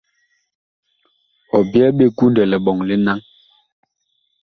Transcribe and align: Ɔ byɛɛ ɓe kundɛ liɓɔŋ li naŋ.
Ɔ 1.55 1.59
byɛɛ 1.71 1.89
ɓe 1.97 2.05
kundɛ 2.17 2.43
liɓɔŋ 2.51 2.77
li 2.87 2.95
naŋ. 3.05 3.19